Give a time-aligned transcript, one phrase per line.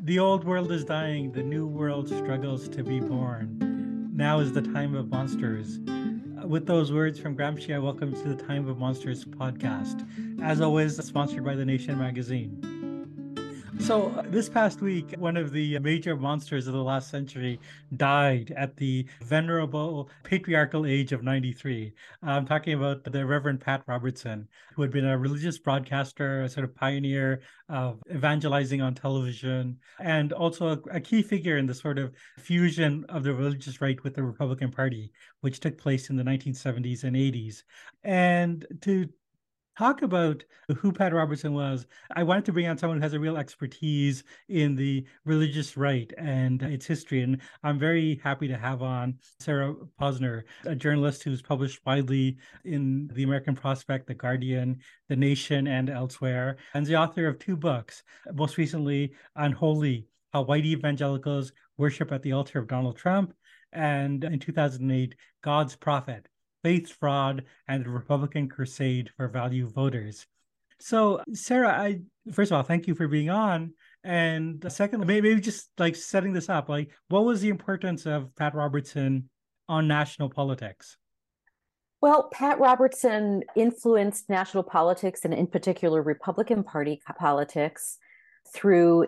[0.00, 4.08] The old world is dying, the new world struggles to be born.
[4.14, 5.80] Now is the time of monsters.
[5.88, 10.06] Uh, with those words from Gramsci, I welcome to the Time of Monsters podcast.
[10.40, 12.77] As always, sponsored by The Nation magazine.
[13.80, 17.58] So, uh, this past week, one of the major monsters of the last century
[17.96, 21.94] died at the venerable patriarchal age of 93.
[22.22, 26.64] I'm talking about the Reverend Pat Robertson, who had been a religious broadcaster, a sort
[26.64, 31.98] of pioneer of evangelizing on television, and also a, a key figure in the sort
[31.98, 36.24] of fusion of the religious right with the Republican Party, which took place in the
[36.24, 37.62] 1970s and 80s.
[38.04, 39.08] And to
[39.78, 40.42] talk about
[40.78, 44.24] who Pat Robertson was, I wanted to bring on someone who has a real expertise
[44.48, 47.22] in the religious right and its history.
[47.22, 53.08] And I'm very happy to have on Sarah Posner, a journalist who's published widely in
[53.14, 58.02] the American Prospect, The Guardian, The Nation, and elsewhere, and the author of two books,
[58.34, 63.32] most recently, Unholy How White Evangelicals Worship at the Altar of Donald Trump,
[63.72, 66.28] and in 2008, God's Profits
[66.62, 70.26] faith fraud, and the Republican crusade for value voters.
[70.80, 72.00] So, Sarah, I
[72.32, 73.72] first of all, thank you for being on.
[74.04, 78.54] And second, maybe just like setting this up, like what was the importance of Pat
[78.54, 79.28] Robertson
[79.68, 80.96] on national politics?
[82.00, 87.98] Well, Pat Robertson influenced national politics and, in particular, Republican Party politics
[88.54, 89.06] through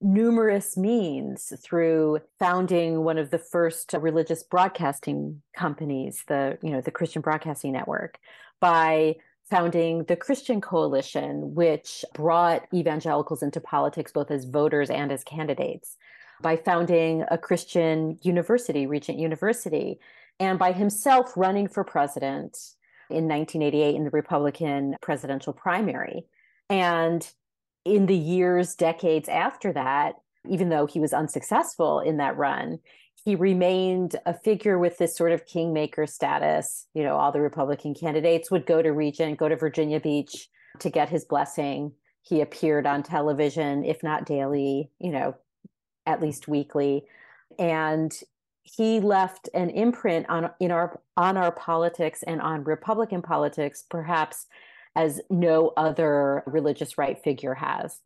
[0.00, 6.90] numerous means through founding one of the first religious broadcasting companies the you know the
[6.90, 8.18] christian broadcasting network
[8.60, 9.16] by
[9.48, 15.96] founding the christian coalition which brought evangelicals into politics both as voters and as candidates
[16.42, 19.98] by founding a christian university regent university
[20.38, 22.58] and by himself running for president
[23.10, 26.26] in 1988 in the republican presidential primary.
[26.68, 27.28] And
[27.86, 30.16] in the years, decades after that,
[30.48, 32.80] even though he was unsuccessful in that run,
[33.24, 36.86] he remained a figure with this sort of kingmaker status.
[36.94, 40.48] You know, all the Republican candidates would go to Regent, go to Virginia Beach
[40.80, 41.92] to get his blessing.
[42.22, 45.36] He appeared on television, if not daily, you know,
[46.06, 47.04] at least weekly.
[47.58, 48.12] And
[48.62, 54.46] he left an imprint on in our on our politics and on Republican politics, perhaps
[54.96, 58.00] as no other religious right figure has.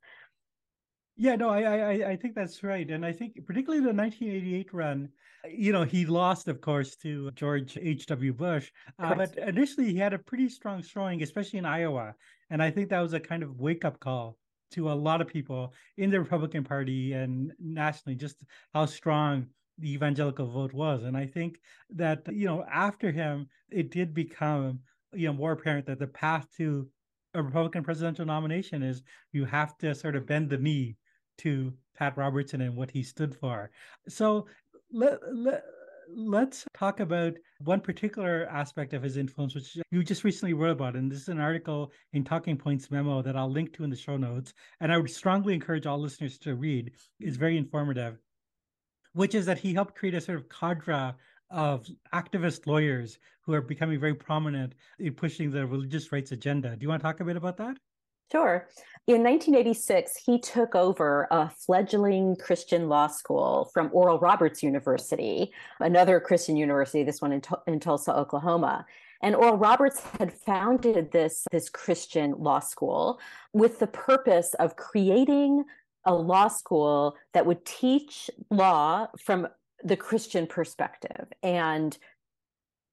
[1.17, 5.11] Yeah, no, I, I I think that's right, and I think particularly the 1988 run,
[5.49, 8.07] you know, he lost, of course, to George H.
[8.07, 8.33] W.
[8.33, 12.15] Bush, uh, but initially he had a pretty strong showing, especially in Iowa,
[12.49, 14.39] and I think that was a kind of wake up call
[14.73, 18.37] to a lot of people in the Republican Party and nationally, just
[18.73, 19.47] how strong
[19.79, 24.81] the evangelical vote was, and I think that you know after him, it did become
[25.13, 26.89] you know more apparent that the path to
[27.35, 30.97] a Republican presidential nomination is you have to sort of bend the knee
[31.39, 33.71] to Pat Robertson and what he stood for.
[34.09, 34.47] So
[34.93, 35.63] let, let
[36.15, 37.35] let's talk about
[37.65, 40.97] one particular aspect of his influence, which you just recently wrote about.
[40.97, 43.97] And this is an article in Talking Points memo that I'll link to in the
[43.97, 44.53] show notes.
[44.81, 46.93] And I would strongly encourage all listeners to read.
[47.21, 48.19] It's very informative,
[49.13, 51.15] which is that he helped create a sort of cadre
[51.51, 56.77] of activist lawyers who are becoming very prominent in pushing the religious rights agenda.
[56.77, 57.77] Do you want to talk a bit about that?
[58.31, 58.69] Sure.
[59.09, 65.51] In 1986, he took over a fledgling Christian law school from Oral Roberts University,
[65.81, 68.87] another Christian university, this one in, in Tulsa, Oklahoma.
[69.21, 73.19] And Oral Roberts had founded this, this Christian law school
[73.53, 75.65] with the purpose of creating
[76.05, 79.49] a law school that would teach law from
[79.85, 81.97] the Christian perspective and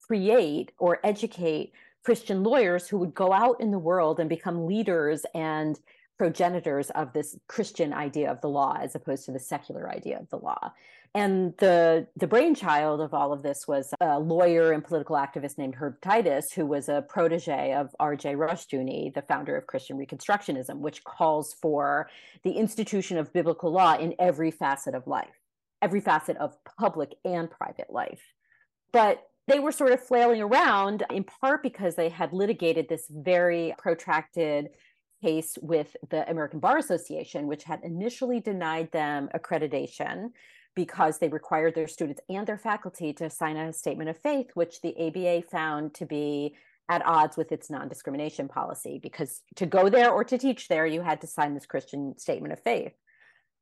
[0.01, 1.73] create or educate
[2.03, 5.77] Christian lawyers who would go out in the world and become leaders and
[6.17, 10.29] progenitors of this Christian idea of the law as opposed to the secular idea of
[10.29, 10.73] the law.
[11.13, 15.75] And the the brainchild of all of this was a lawyer and political activist named
[15.75, 18.35] Herb Titus, who was a protege of R.J.
[18.35, 22.09] Rushdoony, the founder of Christian Reconstructionism, which calls for
[22.43, 25.46] the institution of biblical law in every facet of life
[25.81, 28.21] every facet of public and private life.
[28.91, 33.73] But they were sort of flailing around in part because they had litigated this very
[33.77, 34.69] protracted
[35.23, 40.29] case with the American Bar Association, which had initially denied them accreditation
[40.75, 44.81] because they required their students and their faculty to sign a statement of faith, which
[44.81, 46.55] the ABA found to be
[46.89, 48.99] at odds with its non discrimination policy.
[49.01, 52.53] Because to go there or to teach there, you had to sign this Christian statement
[52.53, 52.93] of faith.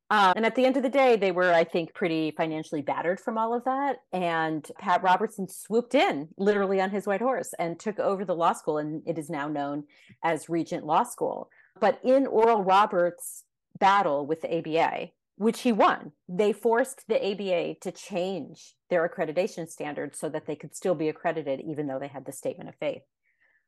[0.08, 3.18] Um, and at the end of the day, they were, I think, pretty financially battered
[3.18, 3.96] from all of that.
[4.12, 8.52] And Pat Robertson swooped in literally on his white horse and took over the law
[8.52, 8.78] school.
[8.78, 9.84] And it is now known
[10.22, 11.50] as Regent Law School.
[11.80, 13.44] But in Oral Roberts'
[13.78, 19.68] battle with the ABA, which he won, they forced the ABA to change their accreditation
[19.68, 22.76] standards so that they could still be accredited, even though they had the statement of
[22.76, 23.02] faith.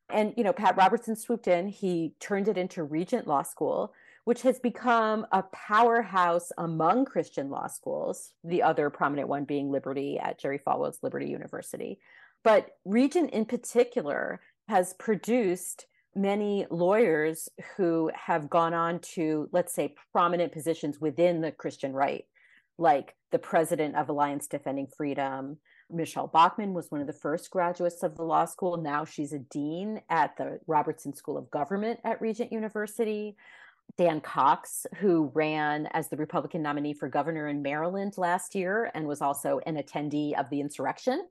[0.08, 3.92] And, you know, Pat Robertson swooped in, he turned it into Regent Law School
[4.28, 10.18] which has become a powerhouse among Christian law schools, the other prominent one being Liberty
[10.18, 11.98] at Jerry Falwell's Liberty University.
[12.44, 17.48] But Regent in particular has produced many lawyers
[17.78, 22.26] who have gone on to, let's say, prominent positions within the Christian right,
[22.76, 25.56] like the president of Alliance Defending Freedom.
[25.90, 28.76] Michele Bachmann was one of the first graduates of the law school.
[28.76, 33.38] Now she's a dean at the Robertson School of Government at Regent University.
[33.96, 39.06] Dan Cox, who ran as the Republican nominee for governor in Maryland last year and
[39.06, 41.26] was also an attendee of the insurrection.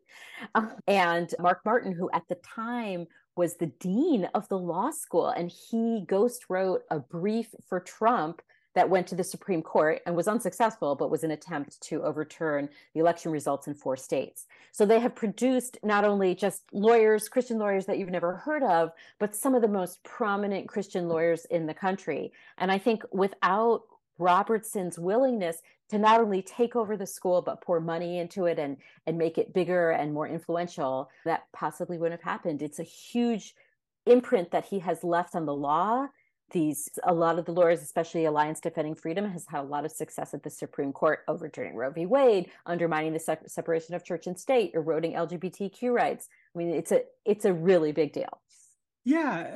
[0.56, 5.30] Uh, and Mark Martin, who at the time was the dean of the law school,
[5.30, 8.42] and he ghost wrote a brief for Trump
[8.78, 12.70] that went to the Supreme Court and was unsuccessful, but was an attempt to overturn
[12.94, 14.46] the election results in four states.
[14.72, 18.92] So they have produced not only just lawyers, Christian lawyers that you've never heard of,
[19.18, 22.32] but some of the most prominent Christian lawyers in the country.
[22.60, 23.82] And I think without
[24.20, 28.78] Robertson's willingness to not only take over the school but pour money into it and
[29.08, 33.54] and make it bigger and more influential that possibly wouldn't have happened it's a huge
[34.08, 36.08] imprint that he has left on the law
[36.52, 39.92] these a lot of the lawyers especially alliance defending freedom has had a lot of
[39.92, 42.06] success at the supreme court overturning roe v.
[42.06, 46.28] Wade undermining the se- separation of church and state eroding lgbtq rights.
[46.56, 48.42] I mean it's a it's a really big deal.
[49.04, 49.56] Yeah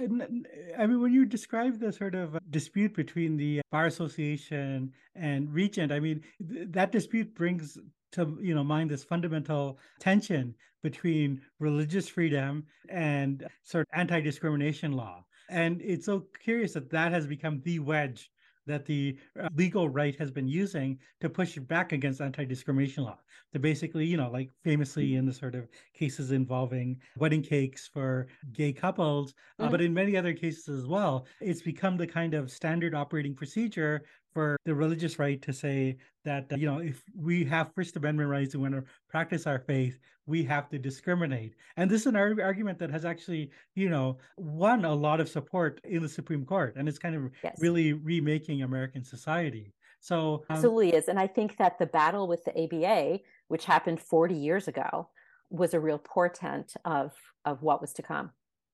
[0.78, 5.92] i mean when you describe the sort of dispute between the bar association and regent
[5.92, 7.78] i mean th- that dispute brings
[8.14, 15.24] to you know mind this fundamental tension between religious freedom and sort of anti-discrimination law
[15.52, 18.32] and it's so curious that that has become the wedge
[18.68, 23.18] that the uh, legal right has been using to push back against anti-discrimination law
[23.52, 28.28] to basically you know like famously in the sort of cases involving wedding cakes for
[28.54, 29.66] gay couples mm-hmm.
[29.66, 33.36] uh, but in many other cases as well it's become the kind of standard operating
[33.36, 34.04] procedure
[34.34, 38.30] for the religious right to say that uh, you know if we have first amendment
[38.30, 39.98] rights and want to practice our faith
[40.28, 41.56] we have to discriminate.
[41.78, 45.82] And this is an argument that has actually you know won a lot of support
[45.84, 47.58] in the supreme court and it's kind of yes.
[47.60, 49.74] really remaking american society.
[50.00, 53.20] So um, absolutely is and i think that the battle with the aba
[53.50, 55.10] which happened 40 years ago
[55.50, 57.14] was a real portent of
[57.46, 58.32] of what was to come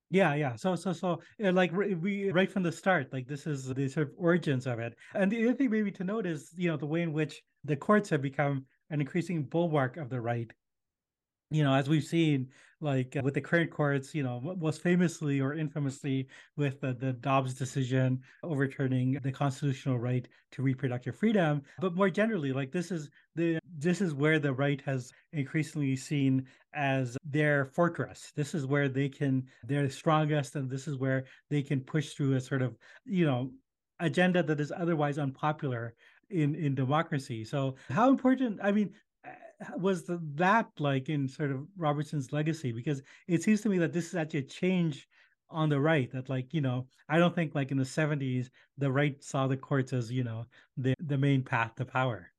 [0.10, 0.56] yeah, yeah.
[0.56, 4.08] So, so, so, eh, like we right from the start, like this is the sort
[4.08, 4.94] of origins of it.
[5.14, 7.76] And the other thing maybe to note is, you know, the way in which the
[7.76, 10.50] courts have become an increasing bulwark of the right
[11.50, 12.50] you know, as we've seen,
[12.80, 16.28] like uh, with the current courts, you know, most famously or infamously
[16.58, 22.54] with the, the Dobbs decision overturning the constitutional right to reproductive freedom, but more generally,
[22.54, 28.32] like this is the this is where the right has increasingly seen as their fortress.
[28.36, 32.36] This is where they can they're strongest, and this is where they can push through
[32.36, 33.52] a sort of you know
[34.00, 35.96] agenda that is otherwise unpopular
[36.30, 37.44] in in democracy.
[37.44, 38.60] So how important?
[38.62, 38.94] I mean,
[39.78, 42.72] was that like in sort of Robertson's legacy?
[42.72, 45.08] Because it seems to me that this is actually a change
[45.50, 48.92] on the right that like you know i don't think like in the 70s the
[48.92, 50.46] right saw the courts as you know
[50.76, 52.32] the the main path to power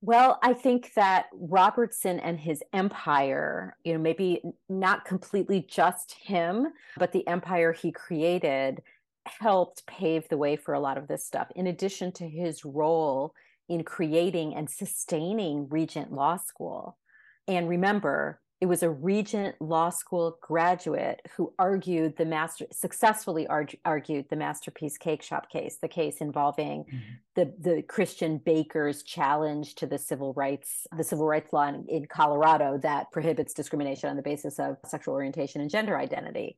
[0.00, 6.68] well i think that robertson and his empire you know maybe not completely just him
[6.96, 8.82] but the empire he created
[9.26, 13.34] helped pave the way for a lot of this stuff in addition to his role
[13.68, 16.96] in creating and sustaining Regent Law School.
[17.48, 23.76] And remember, it was a Regent Law School graduate who argued the master successfully arg-
[23.84, 26.98] argued the masterpiece cake shop case, the case involving mm-hmm.
[27.34, 32.06] the the Christian bakers challenge to the civil rights the civil rights law in, in
[32.06, 36.56] Colorado that prohibits discrimination on the basis of sexual orientation and gender identity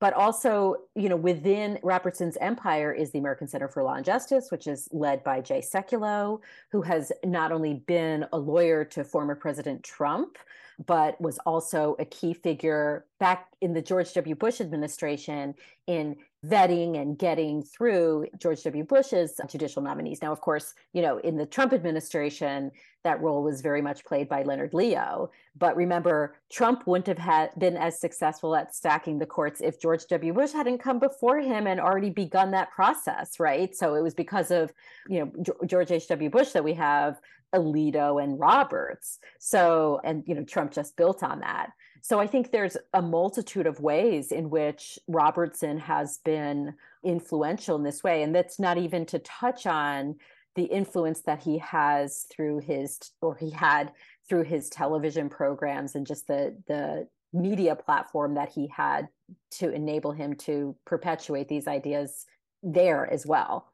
[0.00, 4.50] but also you know within robertson's empire is the american center for law and justice
[4.50, 6.40] which is led by jay sekulow
[6.72, 10.38] who has not only been a lawyer to former president trump
[10.86, 14.34] but was also a key figure back in the george w.
[14.34, 15.54] Bush administration
[15.86, 18.82] in vetting and getting through George W.
[18.84, 20.22] Bush's judicial nominees.
[20.22, 22.70] Now, of course, you know, in the Trump administration,
[23.04, 25.30] that role was very much played by Leonard Leo.
[25.58, 30.06] But remember, Trump wouldn't have had been as successful at stacking the courts if George
[30.06, 30.32] W.
[30.32, 33.74] Bush hadn't come before him and already begun that process, right?
[33.76, 34.72] So it was because of,
[35.08, 36.30] you know, George H.W.
[36.30, 37.20] Bush that we have
[37.54, 39.18] Alito and Roberts.
[39.38, 41.72] So, and, you know, Trump just built on that.
[42.02, 47.82] So I think there's a multitude of ways in which Robertson has been influential in
[47.82, 48.22] this way.
[48.22, 50.16] And that's not even to touch on
[50.56, 53.92] the influence that he has through his or he had
[54.28, 59.08] through his television programs and just the the media platform that he had
[59.52, 62.26] to enable him to perpetuate these ideas
[62.62, 63.70] there as well.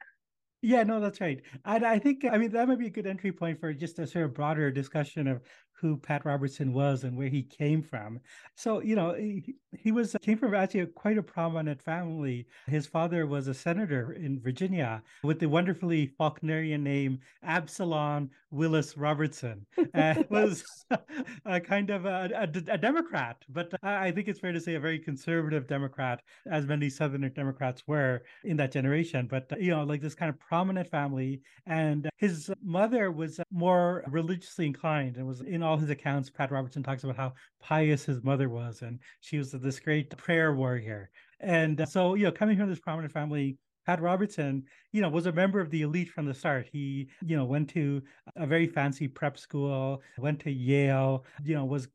[0.62, 1.42] Yeah, no, that's right.
[1.64, 4.06] And I think, I mean, that might be a good entry point for just a
[4.06, 5.42] sort of broader discussion of
[5.78, 8.20] who Pat Robertson was and where he came from.
[8.54, 12.46] So, you know, he, he was came from actually a, quite a prominent family.
[12.66, 19.66] His father was a senator in Virginia with the wonderfully Faulknerian name Absalom Willis Robertson.
[19.94, 20.64] and was
[21.44, 24.80] a kind of a, a, a, Democrat, but I think it's fair to say a
[24.80, 29.26] very conservative Democrat, as many Southern Democrats were in that generation.
[29.28, 31.42] But, you know, like this kind of prominent family.
[31.66, 36.82] And his mother was more religiously inclined and was in all his accounts, Pat Robertson
[36.82, 41.10] talks about how pious his mother was, and she was this great prayer warrior.
[41.40, 45.32] And so, you know, coming from this prominent family, Pat Robertson, you know, was a
[45.32, 46.66] member of the elite from the start.
[46.72, 48.02] He, you know, went to
[48.34, 51.88] a very fancy prep school, went to Yale, you know, was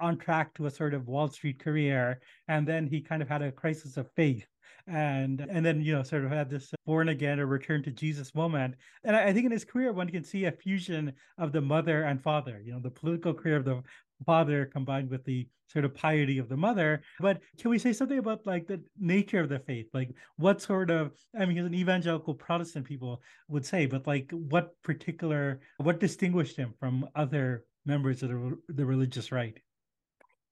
[0.00, 2.20] on track to a sort of Wall Street career.
[2.48, 4.46] And then he kind of had a crisis of faith
[4.88, 8.34] and and then you know sort of had this born again or return to jesus
[8.34, 8.74] moment.
[9.04, 12.04] And I, I, think in his career one can see a fusion of the mother
[12.04, 13.82] and father you know the political career of the
[14.26, 17.02] father combined with the sort of piety of the mother.
[17.20, 19.86] But can we say something about like the nature of the faith?
[19.92, 24.30] Like what sort of i mean he's an evangelical protestant people would say but like
[24.30, 29.58] what particular what distinguished him from other members of the, the religious right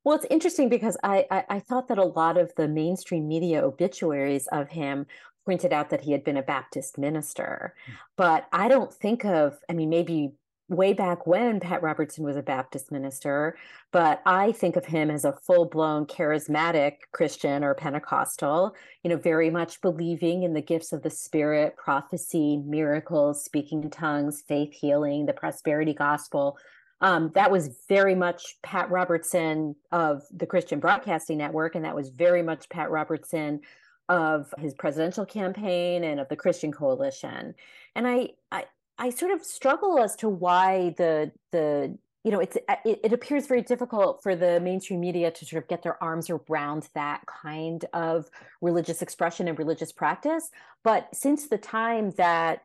[0.06, 3.64] well, it's interesting because I, I, I thought that a lot of the mainstream media
[3.64, 5.04] obituaries of him
[5.44, 7.94] pointed out that he had been a Baptist minister, mm.
[8.16, 9.58] but I don't think of.
[9.68, 10.30] I mean, maybe
[10.68, 13.58] way back when Pat Robertson was a Baptist minister,
[13.90, 19.16] but I think of him as a full blown charismatic Christian or Pentecostal, you know,
[19.16, 24.72] very much believing in the gifts of the Spirit, prophecy, miracles, speaking in tongues, faith
[24.72, 26.58] healing, the prosperity gospel,
[27.00, 32.08] um, that was very much Pat Robertson of the Christian Broadcasting Network, and that was
[32.08, 33.60] very much Pat Robertson
[34.08, 37.54] of his presidential campaign and of the Christian Coalition.
[37.94, 38.64] And I, I,
[38.98, 43.46] I sort of struggle as to why the the you know it's it, it appears
[43.46, 47.84] very difficult for the mainstream media to sort of get their arms around that kind
[47.92, 48.30] of
[48.62, 50.50] religious expression and religious practice.
[50.82, 52.62] But since the time that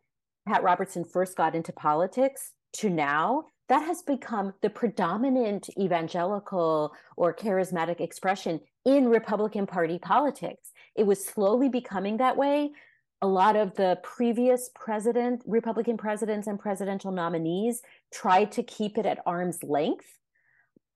[0.47, 7.33] Pat Robertson first got into politics to now, that has become the predominant evangelical or
[7.33, 10.73] charismatic expression in Republican Party politics.
[10.93, 12.71] It was slowly becoming that way.
[13.21, 17.81] A lot of the previous president, Republican presidents and presidential nominees
[18.13, 20.17] tried to keep it at arm's length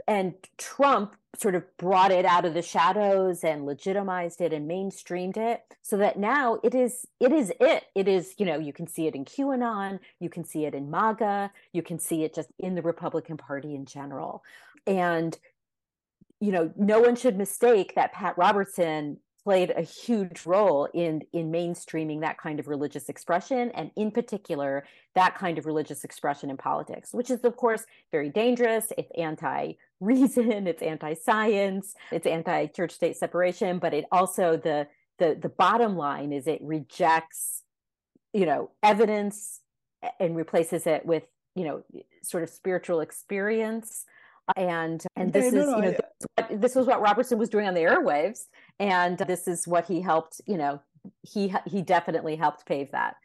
[0.08, 5.38] and Trump sort of brought it out of the shadows and legitimized it and mainstreamed
[5.38, 7.86] it so that now it is it is it.
[7.94, 10.90] It is you know you can see it in qanon you can see it in
[10.90, 14.44] maga you can see it just in the republican party in general.
[14.88, 15.38] And
[16.40, 21.52] you know no one should mistake that pat robertson played a huge role in in
[21.52, 26.58] mainstreaming that kind of religious expression and in particular that kind of religious expression in
[26.58, 28.92] politics which is of course very dangerous.
[28.98, 34.88] It's anti reason it's anti-science it's anti-church state separation but it also the
[35.20, 37.64] the the bottom line is it rejects
[38.34, 39.62] you know evidence
[40.20, 41.24] and replaces it with
[41.56, 41.84] you know
[42.22, 44.06] sort of spiritual experience.
[44.56, 46.00] And and this no, is no, you know this,
[46.36, 48.46] what, this was what Robertson was doing on the airwaves
[48.80, 50.82] and this is what he helped you know
[51.24, 53.16] he he definitely helped pave that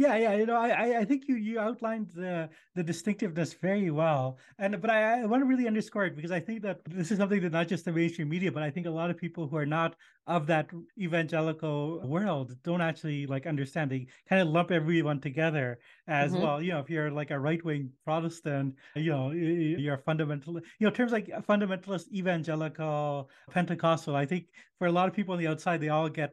[0.00, 4.38] yeah, yeah, you know, I I think you you outlined the the distinctiveness very well,
[4.58, 7.18] and but I, I want to really underscore it because I think that this is
[7.18, 9.56] something that not just the mainstream media, but I think a lot of people who
[9.58, 13.90] are not of that evangelical world don't actually like understand.
[13.90, 15.78] They kind of lump everyone together
[16.08, 16.42] as mm-hmm.
[16.42, 16.62] well.
[16.62, 20.54] You know, if you're like a right wing Protestant, you know, you're fundamental.
[20.78, 24.16] You know, terms like fundamentalist, evangelical, Pentecostal.
[24.16, 24.46] I think
[24.78, 26.32] for a lot of people on the outside, they all get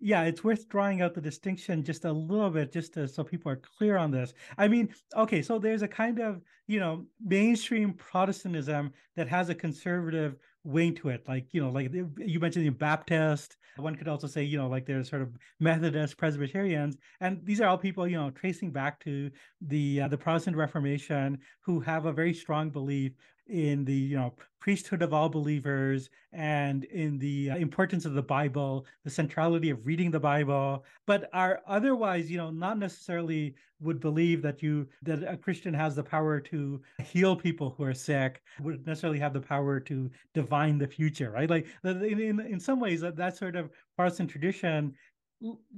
[0.00, 3.50] yeah, it's worth drawing out the distinction just a little bit, just to, so people
[3.50, 4.32] are clear on this.
[4.56, 9.54] I mean, okay, so there's a kind of you know mainstream Protestantism that has a
[9.54, 13.56] conservative wing to it, like you know, like you mentioned the Baptist.
[13.76, 17.68] One could also say, you know, like there's sort of Methodist, Presbyterians, and these are
[17.68, 22.12] all people, you know, tracing back to the uh, the Protestant Reformation who have a
[22.12, 23.12] very strong belief
[23.48, 28.22] in the you know priesthood of all believers and in the uh, importance of the
[28.22, 34.00] bible the centrality of reading the bible but are otherwise you know not necessarily would
[34.00, 38.42] believe that you that a christian has the power to heal people who are sick
[38.60, 42.80] would necessarily have the power to divine the future right like in, in, in some
[42.80, 44.94] ways that, that sort of protestant tradition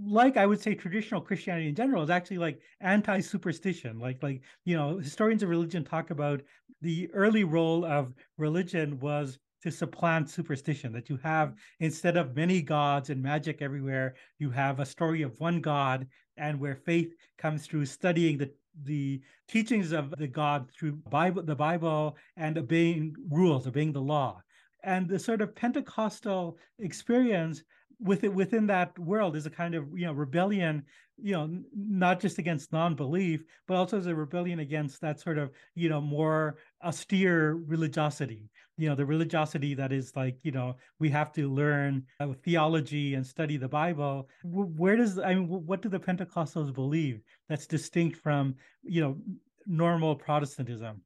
[0.02, 3.98] like I would say traditional Christianity in general is actually like anti-superstition.
[3.98, 6.42] Like like you know historians of religion talk about
[6.80, 12.62] the early role of religion was to supplant superstition that you have instead of many
[12.62, 16.06] gods and magic everywhere you have a story of one god
[16.38, 18.50] and where faith comes through studying the
[18.84, 24.40] the teachings of the god through bible the bible and obeying rules obeying the law.
[24.82, 27.62] And the sort of pentecostal experience
[28.02, 30.82] within within that world is a kind of you know rebellion
[31.22, 35.50] you know not just against non-belief but also as a rebellion against that sort of
[35.74, 38.50] you know more austere religiosity.
[38.78, 43.14] You know the religiosity that is like you know we have to learn uh, theology
[43.14, 44.28] and study the bible.
[44.42, 49.18] Where does i mean what do the pentecostals believe that's distinct from you know
[49.66, 51.02] normal protestantism?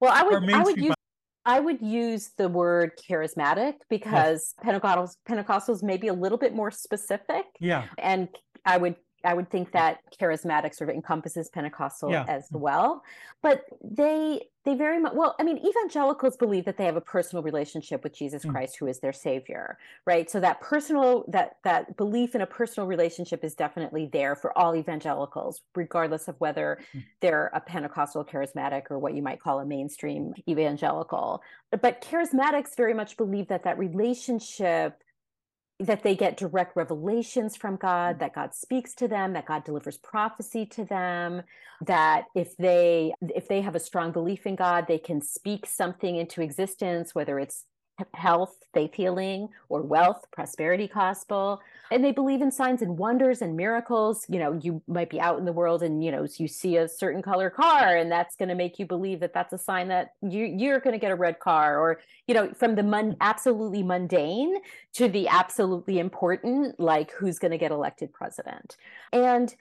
[0.00, 0.94] Well i would i would use
[1.46, 4.66] I would use the word charismatic because yes.
[4.66, 7.44] Pentecostals Pentecostals may be a little bit more specific.
[7.60, 7.84] Yeah.
[7.98, 8.28] And
[8.64, 12.24] I would I would think that charismatic sort of encompasses Pentecostal yeah.
[12.28, 13.02] as well.
[13.42, 17.42] But they they very much well, I mean, evangelicals believe that they have a personal
[17.42, 18.52] relationship with Jesus mm.
[18.52, 20.30] Christ, who is their savior, right?
[20.30, 24.76] So that personal that that belief in a personal relationship is definitely there for all
[24.76, 27.04] evangelicals, regardless of whether mm.
[27.20, 31.42] they're a Pentecostal charismatic or what you might call a mainstream evangelical.
[31.70, 35.02] But charismatics very much believe that that relationship
[35.78, 38.18] that they get direct revelations from God, mm.
[38.20, 41.42] that God speaks to them, that God delivers prophecy to them,
[41.82, 46.16] that if they if they have a strong belief in God, they can speak something
[46.16, 47.64] into existence, whether it's
[48.14, 51.60] health, faith healing, or wealth, prosperity gospel.
[51.90, 54.26] And they believe in signs and wonders and miracles.
[54.28, 56.88] You know, you might be out in the world and, you know, you see a
[56.88, 60.14] certain color car and that's going to make you believe that that's a sign that
[60.22, 63.82] you, you're going to get a red car or, you know, from the mun- absolutely
[63.82, 64.56] mundane
[64.94, 68.76] to the absolutely important, like who's going to get elected president.
[69.12, 69.54] And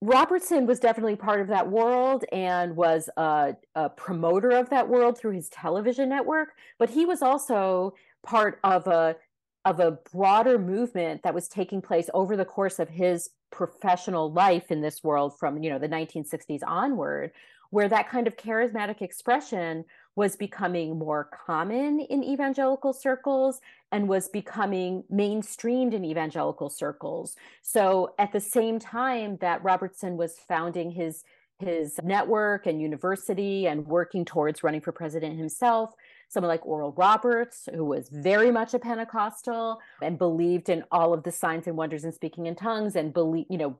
[0.00, 5.18] Robertson was definitely part of that world and was a, a, promoter of that world
[5.18, 9.16] through his television network, but he was also part of a
[9.64, 14.70] of a broader movement that was taking place over the course of his professional life
[14.70, 17.32] in this world from you know the 1960s onward
[17.70, 19.84] where that kind of charismatic expression
[20.18, 23.60] was becoming more common in evangelical circles
[23.92, 27.36] and was becoming mainstreamed in evangelical circles.
[27.62, 31.22] So at the same time that Robertson was founding his
[31.60, 35.92] his network and university and working towards running for president himself,
[36.28, 41.24] someone like Oral Roberts, who was very much a Pentecostal and believed in all of
[41.24, 43.76] the signs and wonders and speaking in tongues and believe, you know,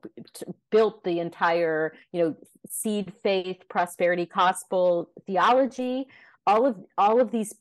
[0.71, 2.35] built the entire, you know,
[2.67, 6.07] seed faith, prosperity gospel theology.
[6.49, 7.55] All of all of these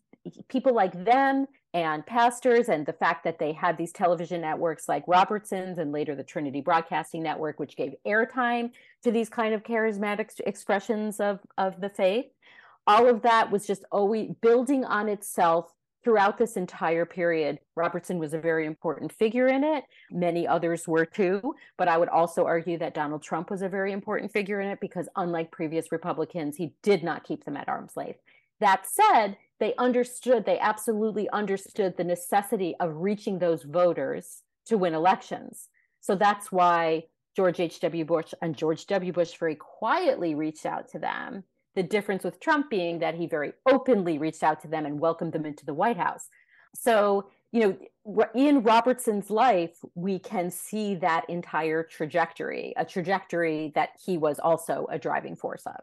[0.49, 5.05] people like them and pastors and the fact that they had these television networks like
[5.07, 8.71] Robertson's and later the Trinity Broadcasting Network, which gave airtime
[9.05, 12.27] to these kind of charismatic expressions of, of the faith
[12.89, 15.71] all of that was just always building on itself
[16.03, 19.85] throughout this entire period, Robertson was a very important figure in it.
[20.11, 21.55] Many others were too.
[21.77, 24.81] But I would also argue that Donald Trump was a very important figure in it
[24.81, 28.21] because, unlike previous Republicans, he did not keep them at arm's length.
[28.61, 34.95] That said, they understood, they absolutely understood the necessity of reaching those voters to win
[34.95, 35.69] elections.
[36.01, 37.05] So that's why
[37.37, 38.05] George H.W.
[38.05, 39.13] Bush and George W.
[39.13, 41.45] Bush very quietly reached out to them
[41.75, 45.33] the difference with Trump being that he very openly reached out to them and welcomed
[45.33, 46.29] them into the White House.
[46.75, 53.91] So, you know, in Robertson's life, we can see that entire trajectory, a trajectory that
[54.05, 55.81] he was also a driving force of.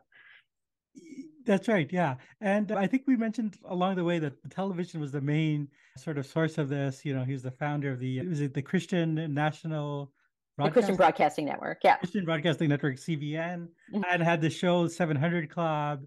[1.45, 1.91] That's right.
[1.91, 2.15] Yeah.
[2.41, 6.17] And I think we mentioned along the way that the television was the main sort
[6.17, 7.05] of source of this.
[7.05, 10.11] You know, he was the founder of the, was it the Christian National
[10.57, 11.97] the Christian Broadcasting Network, yeah.
[11.97, 14.01] Christian Broadcasting Network, CBN, mm-hmm.
[14.09, 16.05] and had the show 700 Club,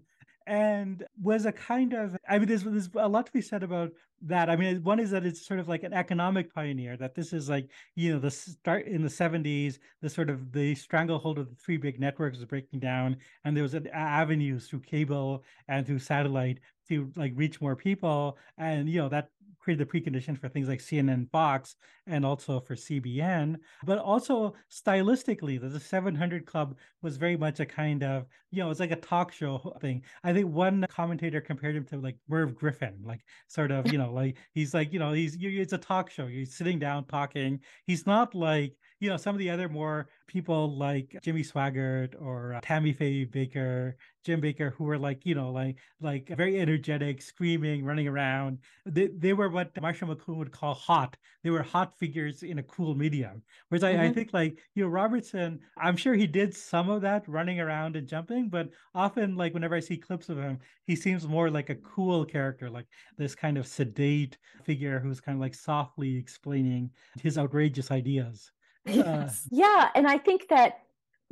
[0.49, 3.91] and was a kind of, I mean, there's, there's a lot to be said about
[4.23, 4.49] that.
[4.49, 7.49] I mean, one is that it's sort of like an economic pioneer, that this is
[7.49, 11.55] like, you know, the start in the 70s, the sort of the stranglehold of the
[11.55, 15.99] three big networks was breaking down, and there was an avenues through cable and through
[15.99, 18.35] satellite to like reach more people.
[18.57, 19.29] And, you know, that
[19.69, 21.75] created the precondition for things like CNN, Fox,
[22.07, 23.57] and also for CBN.
[23.85, 28.71] But also stylistically, the, the 700 Club was very much a kind of, you know,
[28.71, 30.01] it's like a talk show thing.
[30.23, 34.11] I think one commentator compared him to like Merv Griffin, like sort of, you know,
[34.11, 36.25] like he's like, you know, he's you it's a talk show.
[36.25, 37.59] He's sitting down talking.
[37.85, 42.53] He's not like you know, some of the other more people like Jimmy Swaggart or
[42.53, 43.93] uh, Tammy Faye Bakker,
[44.25, 48.59] Jim Bakker, who were like, you know, like like very energetic, screaming, running around.
[48.85, 51.15] They, they were what Marshall McLuhan would call hot.
[51.43, 53.41] They were hot figures in a cool medium.
[53.69, 53.99] Whereas mm-hmm.
[53.99, 54.15] I, I mm-hmm.
[54.15, 58.07] think like, you know, Robertson, I'm sure he did some of that running around and
[58.07, 61.75] jumping, but often like whenever I see clips of him, he seems more like a
[61.75, 67.37] cool character, like this kind of sedate figure who's kind of like softly explaining his
[67.37, 68.51] outrageous ideas.
[68.85, 69.47] Yes.
[69.51, 69.89] yeah.
[69.95, 70.79] And I think that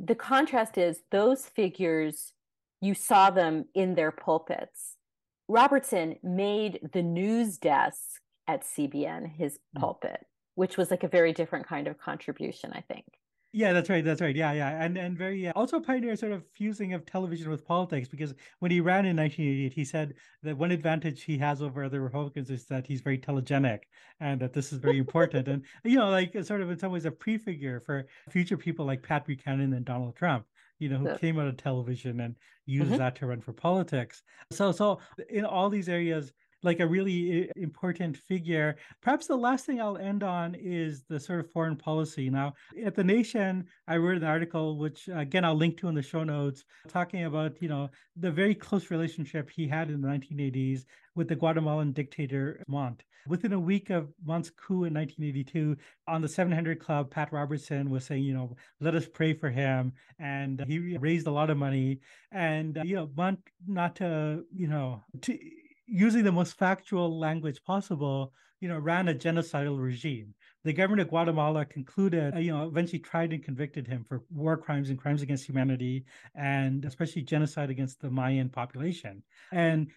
[0.00, 2.32] the contrast is those figures,
[2.80, 4.96] you saw them in their pulpits.
[5.48, 9.80] Robertson made the news desk at CBN his hmm.
[9.80, 13.04] pulpit, which was like a very different kind of contribution, I think.
[13.52, 14.04] Yeah, that's right.
[14.04, 14.36] That's right.
[14.36, 18.06] Yeah, yeah, and and very uh, also pioneer sort of fusing of television with politics
[18.06, 22.02] because when he ran in 1988, he said that one advantage he has over other
[22.02, 23.80] Republicans is that he's very telegenic
[24.20, 25.48] and that this is very important.
[25.48, 29.02] and you know, like sort of in some ways a prefigure for future people like
[29.02, 30.44] Pat Buchanan and Donald Trump
[30.78, 31.16] you know, who yeah.
[31.16, 32.98] came out of television and used mm-hmm.
[32.98, 34.22] that to run for politics.
[34.52, 38.76] So, so in all these areas, like a really important figure.
[39.00, 42.30] Perhaps the last thing I'll end on is the sort of foreign policy.
[42.30, 46.02] Now, at the Nation, I wrote an article, which again I'll link to in the
[46.02, 50.84] show notes, talking about you know the very close relationship he had in the 1980s
[51.14, 53.02] with the Guatemalan dictator Montt.
[53.26, 58.06] Within a week of Montt's coup in 1982, on the 700 Club, Pat Robertson was
[58.06, 62.00] saying, you know, let us pray for him, and he raised a lot of money,
[62.32, 65.38] and you know, Montt, not to you know to
[65.88, 70.34] using the most factual language possible, you know, ran a genocidal regime.
[70.64, 74.90] The government of Guatemala concluded, you know, eventually tried and convicted him for war crimes
[74.90, 79.22] and crimes against humanity, and especially genocide against the Mayan population.
[79.52, 79.88] And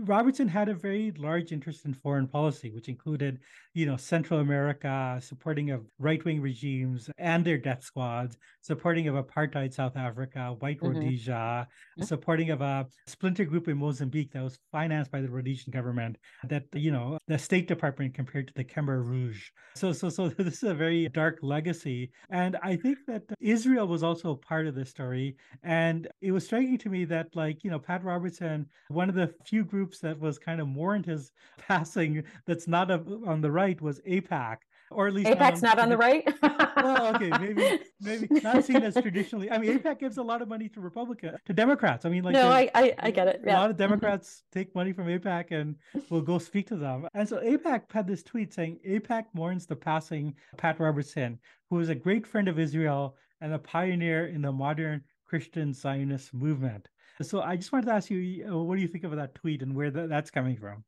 [0.00, 3.38] Robertson had a very large interest in foreign policy, which included,
[3.74, 9.72] you know, Central America, supporting of right-wing regimes and their death squads, supporting of apartheid
[9.72, 10.98] South Africa, White mm-hmm.
[10.98, 11.68] Rhodesia,
[12.00, 16.64] supporting of a splinter group in Mozambique that was financed by the Rhodesian government, that
[16.72, 19.50] you know, the State Department compared to the Khmer Rouge.
[19.76, 24.02] So, so, so this is a very dark legacy, and I think that Israel was
[24.02, 27.78] also part of this story, and it was striking to me that, like, you know,
[27.78, 32.24] Pat Robertson, one of the few groups groups that was kind of mourned his passing
[32.46, 34.58] that's not a, on the right was AIPAC
[34.90, 36.28] or at least AIPAC's not on, not on the right.
[36.76, 39.50] well, okay, maybe maybe not seen as traditionally.
[39.50, 42.04] I mean, AIPAC gives a lot of money to Republicans, to Democrats.
[42.04, 43.40] I mean, like no, I, I, I get it.
[43.44, 43.56] Yeah.
[43.56, 43.82] A lot of mm-hmm.
[43.82, 45.76] Democrats take money from AIPAC and
[46.10, 47.08] will go speak to them.
[47.14, 51.38] And so AIPAC had this tweet saying AIPAC mourns the passing Pat Robertson,
[51.70, 56.32] who was a great friend of Israel and a pioneer in the modern Christian Zionist
[56.32, 56.88] movement.
[57.22, 59.62] So I just wanted to ask you, uh, what do you think of that tweet
[59.62, 60.84] and where that's coming from?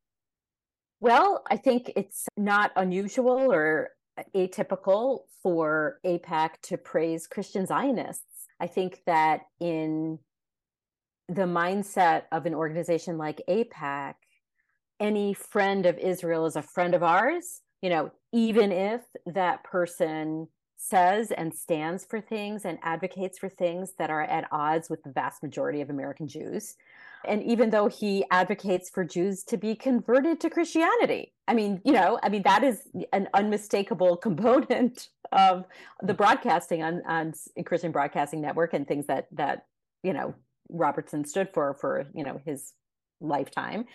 [0.99, 3.89] Well, I think it's not unusual or
[4.35, 8.47] atypical for AIPAC to praise Christian Zionists.
[8.59, 10.19] I think that in
[11.29, 14.15] the mindset of an organization like AIPAC,
[14.99, 20.47] any friend of Israel is a friend of ours, you know, even if that person
[20.77, 25.11] says and stands for things and advocates for things that are at odds with the
[25.11, 26.75] vast majority of American Jews.
[27.25, 31.93] And even though he advocates for Jews to be converted to Christianity, I mean, you
[31.93, 35.65] know, I mean, that is an unmistakable component of
[36.01, 37.33] the broadcasting on, on
[37.65, 39.65] Christian Broadcasting Network and things that, that,
[40.03, 40.35] you know,
[40.69, 42.73] Robertson stood for, for, you know, his
[43.19, 43.85] lifetime.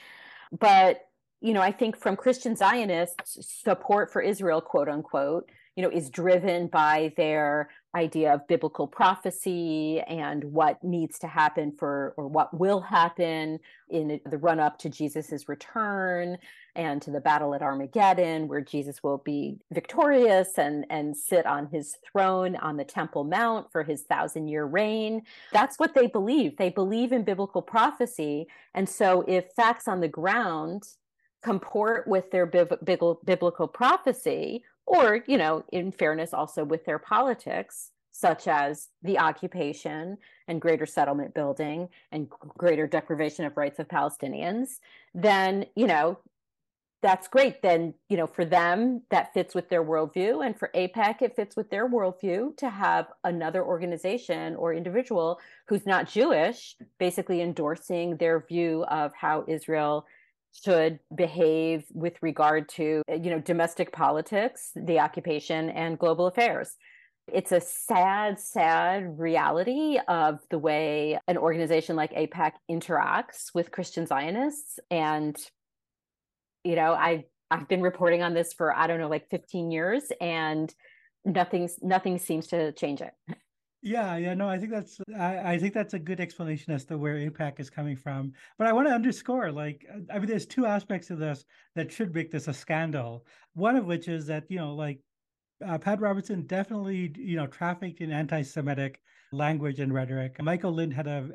[0.50, 1.06] But,
[1.40, 6.10] you know, I think from Christian Zionists, support for Israel, quote unquote, you know, is
[6.10, 12.52] driven by their idea of biblical prophecy and what needs to happen for or what
[12.58, 13.58] will happen
[13.90, 16.38] in the run up to Jesus's return
[16.74, 21.66] and to the battle at Armageddon where Jesus will be victorious and and sit on
[21.66, 25.22] his throne on the Temple Mount for his 1000 year reign.
[25.52, 26.56] That's what they believe.
[26.56, 28.46] They believe in biblical prophecy.
[28.74, 30.84] And so if facts on the ground
[31.42, 38.46] comport with their biblical prophecy or you know in fairness also with their politics such
[38.46, 44.78] as the occupation and greater settlement building and greater deprivation of rights of palestinians
[45.14, 46.18] then you know
[47.02, 47.60] that's great.
[47.62, 50.46] Then you know for them that fits with their worldview.
[50.46, 55.84] And for AIPAC it fits with their worldview to have another organization or individual who's
[55.84, 60.06] not jewish basically endorsing their view of how israel
[60.52, 66.76] should behave with regard to you know domestic politics the occupation and global affairs.
[67.32, 74.06] It's a sad sad reality of the way an organization like AIPAC interacts with christian
[74.06, 74.78] zionists.
[74.90, 75.36] And
[76.64, 80.04] you know i i've been reporting on this for i don't know like 15 years
[80.20, 80.72] and
[81.24, 83.12] nothing's nothing seems to change it
[83.84, 86.96] Yeah, yeah, no, I think that's I, I think that's a good explanation as to
[86.96, 88.32] where AIPAC is coming from.
[88.56, 92.14] But I want to underscore, like, I mean, there's two aspects of this that should
[92.14, 93.26] make this a scandal.
[93.54, 95.00] One of which is that you know, like,
[95.66, 99.00] uh, Pat Robertson definitely you know trafficked in anti-Semitic
[99.32, 100.40] language and rhetoric.
[100.40, 101.28] Michael Lind had a,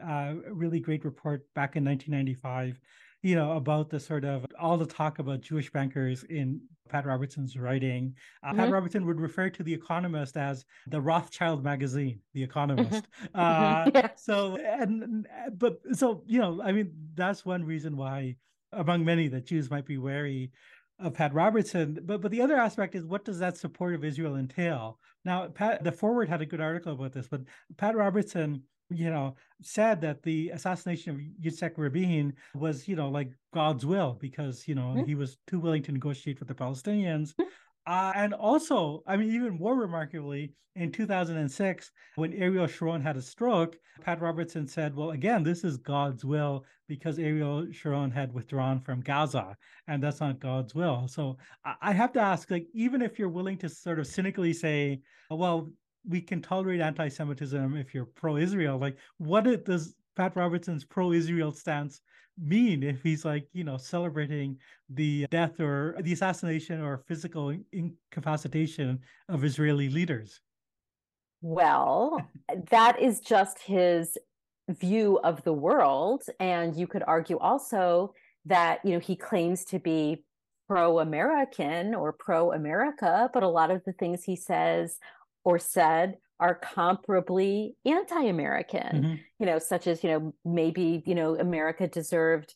[0.48, 2.80] a really great report back in 1995
[3.24, 7.58] you know, about the sort of all the talk about Jewish bankers in Pat Robertson's
[7.58, 8.16] writing.
[8.44, 8.60] Uh, mm-hmm.
[8.60, 13.08] Pat Robertson would refer to The Economist as the Rothschild magazine, The Economist.
[13.36, 13.40] Mm-hmm.
[13.40, 14.10] Uh, yeah.
[14.16, 15.28] So, and,
[15.58, 18.36] but so, you know, I mean, that's one reason why,
[18.72, 20.52] among many, that Jews might be wary
[21.00, 22.00] of Pat Robertson.
[22.04, 25.00] But but the other aspect is what does that support of Israel entail?
[25.26, 27.42] Now, Pat, the Forward had a good article about this, but
[27.78, 33.32] Pat Robertson you know, said that the assassination of Yitzhak Rabin was, you know, like
[33.54, 35.06] God's will because, you know, mm-hmm.
[35.06, 37.34] he was too willing to negotiate with the Palestinians.
[37.34, 37.44] Mm-hmm.
[37.86, 43.22] Uh, and also, I mean, even more remarkably, in 2006, when Ariel Sharon had a
[43.22, 48.80] stroke, Pat Robertson said, well, again, this is God's will because Ariel Sharon had withdrawn
[48.80, 51.08] from Gaza, and that's not God's will.
[51.08, 51.38] So
[51.82, 55.72] I have to ask, like, even if you're willing to sort of cynically say, well,
[56.08, 58.78] we can tolerate anti-Semitism if you're pro-Israel.
[58.78, 62.02] Like, what does Pat Robertson's pro-Israel stance
[62.40, 64.58] mean if he's like, you know, celebrating
[64.90, 70.42] the death or the assassination or physical incapacitation of Israeli leaders?
[71.42, 72.22] Well,
[72.70, 74.18] that is just his
[74.70, 76.24] view of the world.
[76.40, 78.14] And you could argue also
[78.46, 80.24] that, you know, he claims to be
[80.68, 84.98] pro American or pro America, but a lot of the things he says
[85.48, 89.14] or said are comparably anti-American, mm-hmm.
[89.40, 92.54] you know, such as, you know, maybe, you know, America deserved,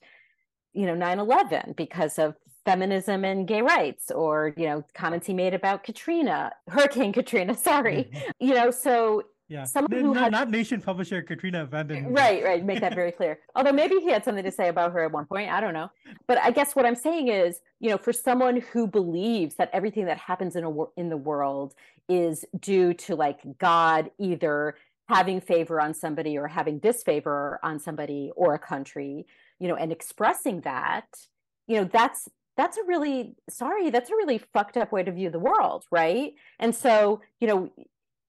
[0.73, 5.54] you know, 9-11 because of feminism and gay rights or, you know, comments he made
[5.54, 8.10] about Katrina, Hurricane Katrina, sorry.
[8.13, 8.30] Mm-hmm.
[8.39, 9.65] You know, so yeah.
[9.65, 10.31] Someone who had...
[10.31, 12.13] not nation publisher Katrina Vanden.
[12.13, 12.63] Right, right.
[12.63, 13.39] Make that very clear.
[13.55, 15.51] Although maybe he had something to say about her at one point.
[15.51, 15.91] I don't know.
[16.25, 20.05] But I guess what I'm saying is, you know, for someone who believes that everything
[20.05, 21.75] that happens in a in the world
[22.07, 24.75] is due to like God either
[25.09, 29.27] having favor on somebody or having disfavor on somebody or a country,
[29.59, 31.07] you know, and expressing that,
[31.67, 35.29] you know, that's that's a really sorry that's a really fucked up way to view
[35.29, 37.71] the world right and so you know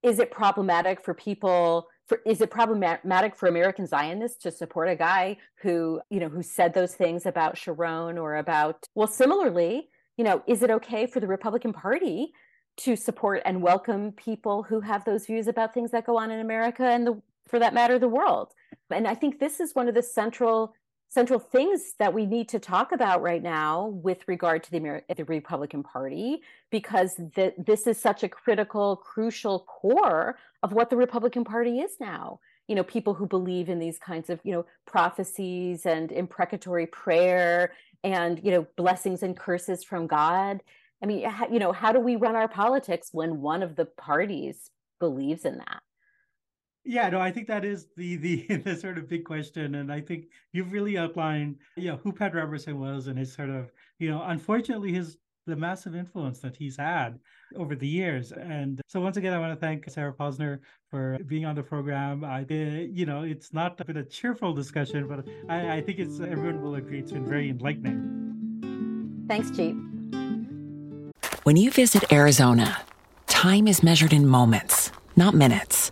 [0.03, 4.95] is it problematic for people for, is it problematic for American Zionists to support a
[4.95, 9.87] guy who, you know, who said those things about Sharon or about, well, similarly,
[10.17, 12.33] you know, is it okay for the Republican Party
[12.75, 16.39] to support and welcome people who have those views about things that go on in
[16.39, 18.51] America and the, for that matter, the world?
[18.89, 20.75] And I think this is one of the central
[21.13, 25.03] central things that we need to talk about right now with regard to the, Amer-
[25.15, 30.97] the Republican Party, because the, this is such a critical, crucial core of what the
[30.97, 32.39] Republican Party is now.
[32.67, 37.73] You know, people who believe in these kinds of, you know, prophecies and imprecatory prayer
[38.03, 40.63] and, you know, blessings and curses from God.
[41.03, 44.71] I mean, you know, how do we run our politics when one of the parties
[44.99, 45.83] believes in that?
[46.85, 50.01] Yeah, no, I think that is the the the sort of big question, and I
[50.01, 54.09] think you've really outlined, you know, who Pat Robertson was and his sort of, you
[54.09, 57.19] know, unfortunately his the massive influence that he's had
[57.57, 58.31] over the years.
[58.31, 62.23] And so once again, I want to thank Sarah Posner for being on the program.
[62.23, 66.61] I, you know, it's not been a cheerful discussion, but I, I think it's everyone
[66.61, 69.25] will agree it's been very enlightening.
[69.27, 69.75] Thanks, Chief.
[71.43, 72.81] When you visit Arizona,
[73.27, 75.91] time is measured in moments, not minutes.